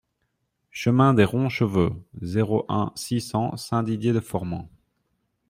Chemin 0.71 1.13
de 1.13 1.21
Roncheveux, 1.21 1.91
zéro 2.23 2.65
un, 2.69 2.91
six 2.95 3.21
cents 3.21 3.55
Saint-Didier-de-Formans 3.55 4.67